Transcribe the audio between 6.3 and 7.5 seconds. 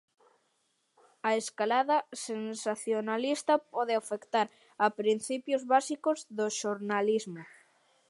do xornalismo?